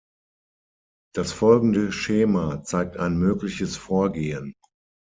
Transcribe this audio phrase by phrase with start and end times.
[1.13, 4.55] Das folgende Schema zeigt ein mögliches Vorgehen.